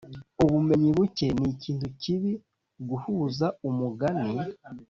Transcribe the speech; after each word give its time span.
ubumenyi 0.43 0.89
buke 0.97 1.27
nikintu 1.39 1.87
kibi 2.01 2.31
guhuza 2.89 3.47
umugani 3.69 4.31